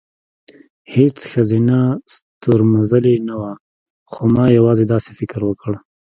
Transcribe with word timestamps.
هېڅ 0.95 1.17
ښځینه 1.31 1.77
ستورمزلې 2.15 3.15
نه 3.27 3.35
وه، 3.39 3.53
خو 4.11 4.21
ما 4.35 4.45
یوازې 4.57 4.85
داسې 4.93 5.11
فکر 5.19 5.39
وکړ، 5.45 5.71